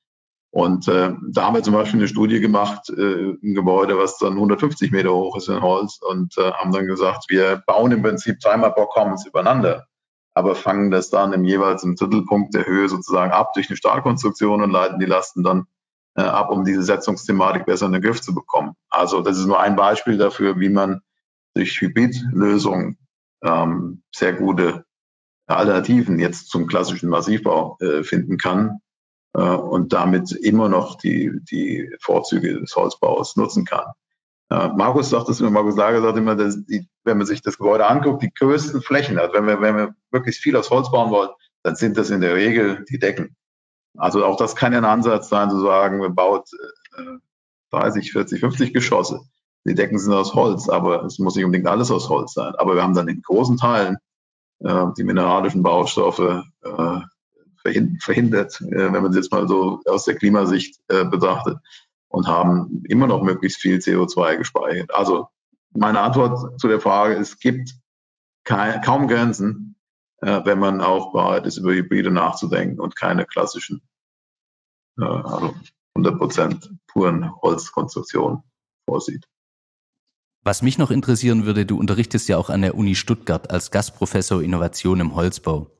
[0.56, 4.32] Und äh, da haben wir zum Beispiel eine Studie gemacht, äh, ein Gebäude, was dann
[4.32, 8.40] 150 Meter hoch ist in Holz und äh, haben dann gesagt, wir bauen im Prinzip
[8.40, 9.86] dreimal Block Commons übereinander,
[10.32, 14.62] aber fangen das dann im jeweils im Drittelpunkt der Höhe sozusagen ab durch eine Stahlkonstruktion
[14.62, 15.66] und leiten die Lasten dann
[16.16, 18.76] äh, ab, um diese Setzungsthematik besser in den Griff zu bekommen.
[18.88, 21.02] Also das ist nur ein Beispiel dafür, wie man
[21.54, 22.96] durch Hybridlösungen
[23.44, 24.86] ähm, sehr gute
[25.48, 28.80] Alternativen jetzt zum klassischen Massivbau äh, finden kann
[29.42, 33.86] und damit immer noch die, die Vorzüge des Holzbaus nutzen kann.
[34.48, 37.58] Äh, Markus sagt es immer, Markus Lager sagt immer, dass die, wenn man sich das
[37.58, 41.10] Gebäude anguckt, die größten Flächen, also wenn wir, wenn wir wirklich viel aus Holz bauen
[41.10, 41.30] wollen,
[41.62, 43.36] dann sind das in der Regel die Decken.
[43.96, 46.48] Also auch das kann ja ein Ansatz sein, zu sagen, man baut
[46.96, 47.18] äh,
[47.72, 49.20] 30, 40, 50 Geschosse.
[49.64, 52.54] Die Decken sind aus Holz, aber es muss nicht unbedingt alles aus Holz sein.
[52.56, 53.96] Aber wir haben dann in großen Teilen
[54.60, 57.00] äh, die mineralischen Baustoffe, äh,
[58.00, 61.58] verhindert, äh, wenn man es jetzt mal so aus der Klimasicht äh, betrachtet,
[62.08, 64.94] und haben immer noch möglichst viel CO2 gespeichert.
[64.94, 65.28] Also
[65.72, 67.74] meine Antwort zu der Frage, es gibt
[68.44, 69.76] kaum Grenzen,
[70.22, 73.82] äh, wenn man auch bereit ist, über Hybride nachzudenken und keine klassischen,
[74.96, 75.54] also
[75.94, 78.42] 100 Prozent puren Holzkonstruktionen
[78.88, 79.26] vorsieht.
[80.42, 84.42] Was mich noch interessieren würde, du unterrichtest ja auch an der Uni Stuttgart als Gastprofessor
[84.42, 85.75] Innovation im Holzbau.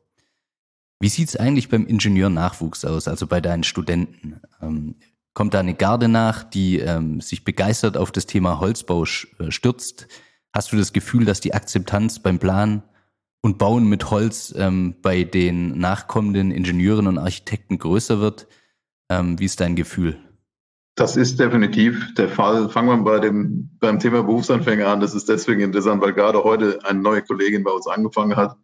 [0.99, 4.41] Wie sieht es eigentlich beim Ingenieurnachwuchs aus, also bei deinen Studenten?
[4.63, 4.97] Ähm,
[5.35, 10.09] kommt da eine Garde nach, die ähm, sich begeistert auf das Thema Holzbau äh, stürzt?
[10.55, 12.83] Hast du das Gefühl, dass die Akzeptanz beim Planen
[13.43, 18.47] und Bauen mit Holz ähm, bei den nachkommenden Ingenieuren und Architekten größer wird?
[19.11, 20.19] Ähm, wie ist dein Gefühl?
[20.95, 22.71] Das ist definitiv der Fall.
[22.71, 25.01] Fangen wir bei dem, beim Thema Berufsanfänger an.
[25.01, 28.57] Das ist deswegen interessant, weil gerade heute eine neue Kollegin bei uns angefangen hat.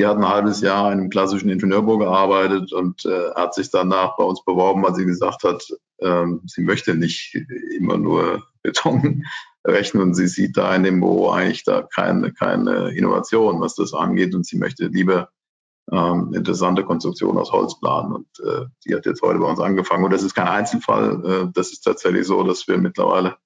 [0.00, 4.16] Die hat ein halbes Jahr in einem klassischen Ingenieurbüro gearbeitet und äh, hat sich danach
[4.16, 5.62] bei uns beworben, weil sie gesagt hat,
[6.00, 7.36] ähm, sie möchte nicht
[7.76, 9.26] immer nur Beton
[9.66, 13.92] rechnen und sie sieht da in dem Büro eigentlich da keine, keine Innovation, was das
[13.92, 15.28] angeht und sie möchte lieber
[15.92, 18.12] ähm, interessante Konstruktion aus Holz planen.
[18.12, 20.04] Und äh, die hat jetzt heute bei uns angefangen.
[20.04, 21.22] Und das ist kein Einzelfall.
[21.26, 23.36] Äh, das ist tatsächlich so, dass wir mittlerweile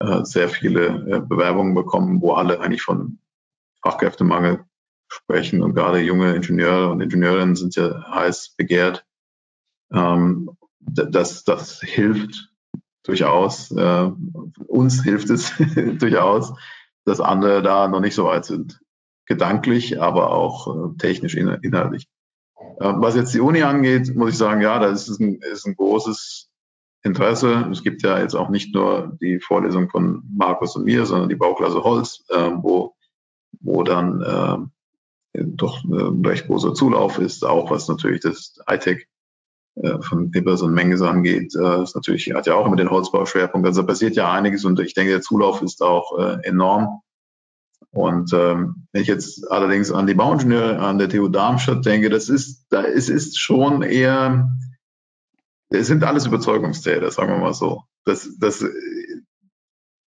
[0.00, 3.20] äh, sehr viele äh, Bewerbungen bekommen, wo alle eigentlich von
[3.80, 4.64] Fachkräftemangel
[5.08, 5.62] sprechen.
[5.62, 9.06] Und gerade junge Ingenieure und Ingenieurinnen sind ja heiß begehrt.
[9.92, 12.50] Ähm, das, das hilft
[13.04, 13.70] durchaus.
[13.70, 14.10] Äh,
[14.66, 15.52] uns hilft es
[15.98, 16.52] durchaus,
[17.04, 18.80] dass andere da noch nicht so weit sind
[19.26, 22.08] gedanklich, aber auch äh, technisch inhaltlich.
[22.78, 25.76] Äh, was jetzt die Uni angeht, muss ich sagen, ja, da ist ein, ist ein
[25.76, 26.50] großes
[27.02, 27.68] Interesse.
[27.70, 31.36] Es gibt ja jetzt auch nicht nur die Vorlesung von Markus und mir, sondern die
[31.36, 32.94] Bauklasse Holz, äh, wo,
[33.60, 34.73] wo dann äh,
[35.34, 39.08] doch ein recht großer Zulauf ist, auch was natürlich das Hightech
[39.76, 43.66] äh, von Pippers und Menges angeht, äh, ist natürlich, hat ja auch immer den Holzbauschwerpunkt.
[43.66, 47.00] Also passiert ja einiges und ich denke, der Zulauf ist auch äh, enorm.
[47.90, 52.28] Und ähm, wenn ich jetzt allerdings an die Bauingenieure an der TU Darmstadt denke, das
[52.28, 54.48] ist, da es ist schon eher,
[55.70, 57.82] es sind alles Überzeugungstäter, sagen wir mal so.
[58.04, 58.64] Das, das,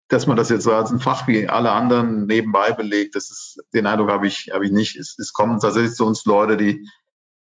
[0.08, 3.60] dass man das jetzt so als ein Fach wie alle anderen nebenbei belegt, das ist,
[3.74, 4.96] den Eindruck habe ich, habe ich nicht.
[4.96, 6.88] Es, es kommen tatsächlich zu uns Leute, die,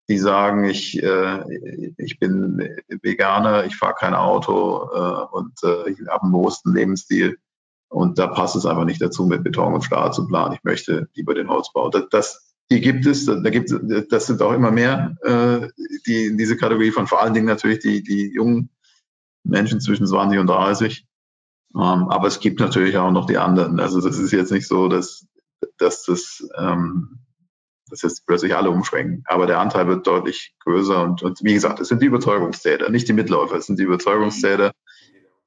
[0.10, 2.67] die sagen, ich, äh, ich bin
[3.02, 7.38] Veganer, ich fahre kein Auto äh, und äh, ich habe einen bewussten Lebensstil
[7.89, 10.56] und da passt es einfach nicht dazu, mit Beton und Stahl zu planen.
[10.56, 11.89] Ich möchte lieber den Holzbau.
[11.89, 15.70] Das, das die gibt es, da gibt es, das sind auch immer mehr, äh,
[16.06, 18.70] die in diese Kategorie von vor allen Dingen natürlich die, die jungen
[19.43, 21.06] Menschen zwischen 20 und 30.
[21.76, 23.80] Ähm, aber es gibt natürlich auch noch die anderen.
[23.80, 25.28] Also das ist jetzt nicht so, dass,
[25.78, 27.20] dass das, ähm,
[27.90, 29.24] dass jetzt plötzlich alle umschwenken.
[29.26, 33.08] Aber der Anteil wird deutlich größer und, und wie gesagt, es sind die Überzeugungstäter, nicht
[33.08, 34.72] die Mitläufer, es sind die Überzeugungstäter,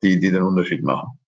[0.03, 1.19] die, die den Unterschied machen.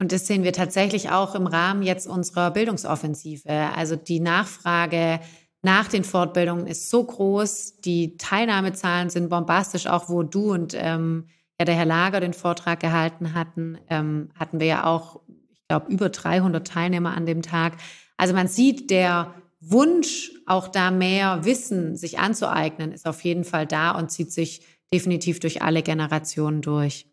[0.00, 3.50] Und das sehen wir tatsächlich auch im Rahmen jetzt unserer Bildungsoffensive.
[3.76, 5.20] Also die Nachfrage
[5.62, 11.26] nach den Fortbildungen ist so groß, die Teilnahmezahlen sind bombastisch, auch wo du und ähm,
[11.60, 15.92] ja der Herr Lager den Vortrag gehalten hatten, ähm, hatten wir ja auch, ich glaube,
[15.92, 17.74] über 300 Teilnehmer an dem Tag.
[18.16, 23.66] Also man sieht, der Wunsch, auch da mehr Wissen sich anzueignen, ist auf jeden Fall
[23.66, 27.06] da und zieht sich definitiv durch alle Generationen durch.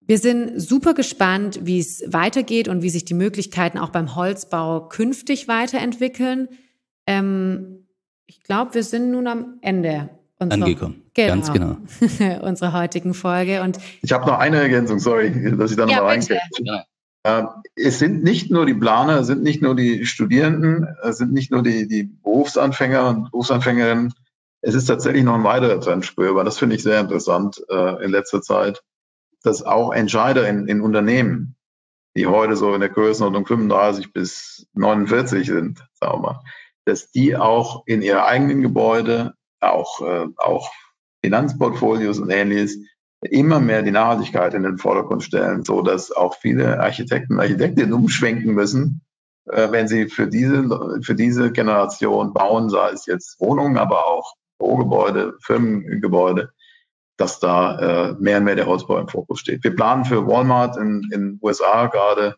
[0.00, 4.88] Wir sind super gespannt, wie es weitergeht und wie sich die Möglichkeiten auch beim Holzbau
[4.88, 6.48] künftig weiterentwickeln.
[7.06, 7.88] Ähm,
[8.26, 10.10] ich glaube, wir sind nun am Ende
[10.40, 11.02] unserer, angekommen.
[11.14, 11.76] Genau, Ganz genau.
[12.42, 13.62] unserer heutigen Folge.
[13.62, 16.40] Und ich habe noch eine Ergänzung, sorry, dass ich da nochmal ja, reingehe.
[17.22, 21.32] Ähm, es sind nicht nur die Planer, es sind nicht nur die Studierenden, es sind
[21.32, 24.14] nicht nur die, die Berufsanfänger und Berufsanfängerinnen.
[24.62, 26.44] Es ist tatsächlich noch ein weiterer Trend spürbar.
[26.44, 28.82] Das finde ich sehr interessant äh, in letzter Zeit
[29.42, 31.56] dass auch Entscheider in, in Unternehmen,
[32.16, 36.40] die heute so in der Größenordnung 35 bis 49 sind, sagen wir mal,
[36.84, 40.70] dass die auch in ihre eigenen Gebäude, auch, äh, auch
[41.22, 42.78] Finanzportfolios und ähnliches,
[43.22, 47.92] immer mehr die Nachhaltigkeit in den Vordergrund stellen, so dass auch viele Architekten und Architektinnen
[47.92, 49.02] umschwenken müssen,
[49.46, 54.34] äh, wenn sie für diese, für diese Generation bauen, sei es jetzt Wohnungen, aber auch
[54.58, 56.50] Bürogebäude, Firmengebäude,
[57.16, 57.78] dass da
[58.10, 59.62] äh, mehr und mehr der Holzbau im Fokus steht.
[59.62, 62.36] Wir planen für Walmart in den USA gerade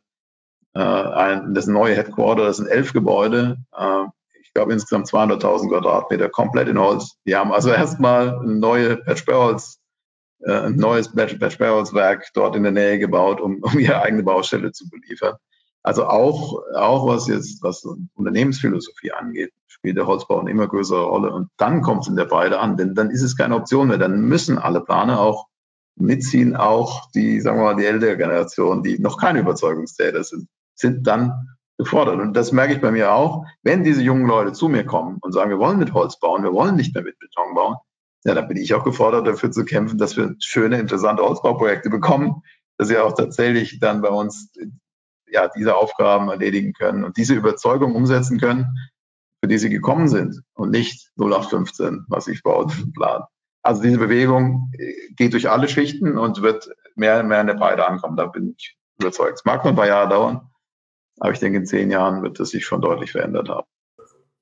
[0.74, 4.04] äh, ein, das neue Headquarter, das sind elf Gebäude, äh,
[4.52, 7.16] ich glaube insgesamt 200.000 Quadratmeter komplett in Holz.
[7.24, 9.80] Die haben also erstmal ein neue Patch Barrels,
[10.40, 14.22] äh, ein neues Patch Barrels Werk dort in der Nähe gebaut, um, um ihre eigene
[14.22, 15.36] Baustelle zu beliefern.
[15.82, 17.82] Also auch, auch was jetzt, was
[18.12, 21.32] Unternehmensphilosophie angeht, spielt der Holzbau eine immer größere Rolle.
[21.32, 23.96] Und dann kommt es in der Breite an, denn dann ist es keine Option mehr.
[23.96, 25.46] Dann müssen alle Planer auch
[25.96, 31.06] mitziehen, auch die, sagen wir mal, die ältere Generation, die noch keine Überzeugungstäter sind, sind
[31.06, 31.48] dann
[31.82, 32.20] gefordert.
[32.20, 33.44] Und das merke ich bei mir auch.
[33.62, 36.52] Wenn diese jungen Leute zu mir kommen und sagen, wir wollen mit Holz bauen, wir
[36.52, 37.76] wollen nicht mehr mit Beton bauen,
[38.24, 42.42] ja, dann bin ich auch gefordert, dafür zu kämpfen, dass wir schöne, interessante Holzbauprojekte bekommen,
[42.78, 44.52] dass sie auch tatsächlich dann bei uns
[45.26, 48.66] ja diese Aufgaben erledigen können und diese Überzeugung umsetzen können,
[49.40, 53.24] für die sie gekommen sind und nicht 0815, was ich baut plan.
[53.62, 57.54] Also diese Bewegung äh, geht durch alle Schichten und wird mehr und mehr in der
[57.54, 58.16] Breite ankommen.
[58.16, 59.38] Da bin ich überzeugt.
[59.38, 60.50] Es mag nur ein paar Jahre dauern,
[61.22, 63.64] aber ich denke, in zehn Jahren wird es sich schon deutlich verändert haben.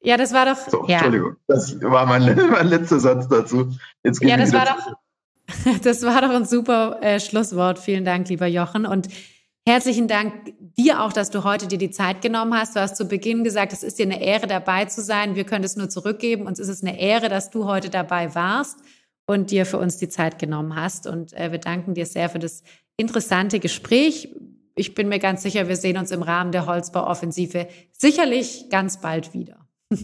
[0.01, 0.57] Ja, das war doch.
[0.57, 0.95] So, ja.
[0.95, 3.71] Entschuldigung, das war mein, mein letzter Satz dazu.
[4.03, 4.97] Jetzt ja, das war doch.
[5.83, 7.79] Das war doch ein super äh, Schlusswort.
[7.81, 8.87] Vielen Dank, lieber Jochen.
[8.87, 9.09] Und
[9.67, 12.77] herzlichen Dank dir auch, dass du heute dir die Zeit genommen hast.
[12.77, 15.35] Du hast zu Beginn gesagt, es ist dir eine Ehre, dabei zu sein.
[15.35, 16.47] Wir können es nur zurückgeben.
[16.47, 18.79] Uns ist es eine Ehre, dass du heute dabei warst
[19.27, 21.09] und dir für uns die Zeit genommen hast.
[21.09, 22.63] Und äh, wir danken dir sehr für das
[22.97, 24.33] interessante Gespräch.
[24.81, 29.35] Ich bin mir ganz sicher, wir sehen uns im Rahmen der Holzbauoffensive sicherlich ganz bald
[29.35, 29.59] wieder.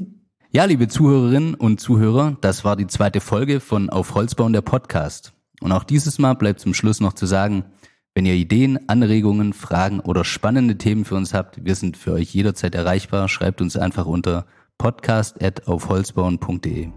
[0.52, 5.34] Ja, liebe Zuhörerinnen und Zuhörer, das war die zweite Folge von Auf Holzbauen der Podcast.
[5.60, 7.66] Und auch dieses Mal bleibt zum Schluss noch zu sagen,
[8.14, 12.32] wenn ihr Ideen, Anregungen, Fragen oder spannende Themen für uns habt, wir sind für euch
[12.32, 13.28] jederzeit erreichbar.
[13.28, 14.46] Schreibt uns einfach unter
[14.78, 16.88] podcast.aufholzbauen.de.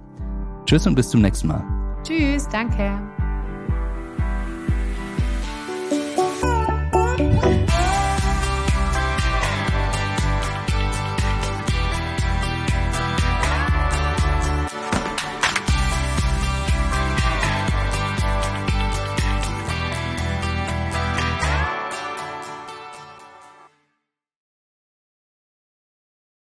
[0.65, 1.65] Tschüss und bis zum nächsten Mal.
[2.03, 3.18] Tschüss, danke.